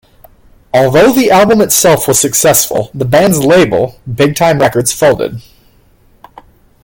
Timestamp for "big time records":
4.11-4.91